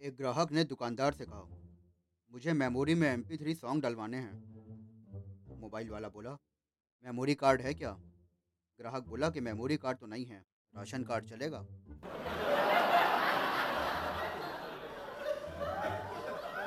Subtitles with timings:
[0.00, 1.40] एक ग्राहक ने दुकानदार से कहा,
[2.32, 6.36] मुझे मेमोरी में एम पी थ्री सॉन्ग डलवाने हैं। मोबाइल वाला बोला,
[7.04, 7.90] मेमोरी कार्ड है क्या?
[8.80, 10.44] ग्राहक बोला कि मेमोरी कार्ड तो नहीं है,
[10.74, 11.66] राशन कार्ड चलेगा।